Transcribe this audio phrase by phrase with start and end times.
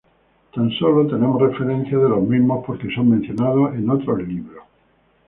[0.55, 4.63] Tan sólo tenemos referencia de los mismos porque son mencionados en otros libros.